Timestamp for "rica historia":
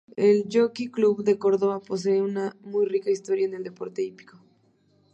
2.87-3.45